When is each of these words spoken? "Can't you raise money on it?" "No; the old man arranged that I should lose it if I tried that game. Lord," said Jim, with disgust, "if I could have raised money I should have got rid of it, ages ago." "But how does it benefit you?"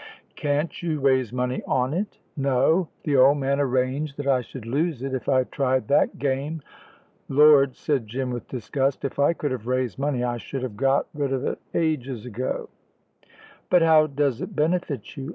"Can't 0.35 0.81
you 0.81 0.99
raise 0.99 1.31
money 1.31 1.61
on 1.67 1.93
it?" 1.93 2.17
"No; 2.35 2.87
the 3.03 3.15
old 3.17 3.37
man 3.37 3.59
arranged 3.59 4.17
that 4.17 4.25
I 4.25 4.41
should 4.41 4.65
lose 4.65 5.03
it 5.03 5.13
if 5.13 5.29
I 5.29 5.43
tried 5.43 5.89
that 5.89 6.17
game. 6.17 6.63
Lord," 7.29 7.75
said 7.75 8.07
Jim, 8.07 8.31
with 8.31 8.47
disgust, 8.47 9.05
"if 9.05 9.19
I 9.19 9.33
could 9.33 9.51
have 9.51 9.67
raised 9.67 9.99
money 9.99 10.23
I 10.23 10.37
should 10.37 10.63
have 10.63 10.75
got 10.75 11.05
rid 11.13 11.31
of 11.31 11.45
it, 11.45 11.59
ages 11.75 12.25
ago." 12.25 12.69
"But 13.69 13.83
how 13.83 14.07
does 14.07 14.41
it 14.41 14.55
benefit 14.55 15.15
you?" 15.17 15.29